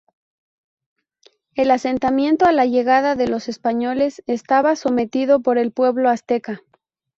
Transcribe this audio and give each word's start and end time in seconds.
El 1.53 1.69
asentamiento 1.69 2.45
a 2.47 2.51
la 2.51 2.65
llegada 2.65 3.13
de 3.15 3.27
los 3.27 3.47
españoles 3.47 4.23
estaba 4.25 4.75
sometido 4.75 5.41
por 5.41 5.59
el 5.59 5.71
pueblo 5.71 6.09
Azteca. 6.09 6.63